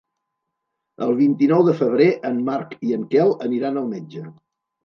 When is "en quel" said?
2.99-3.35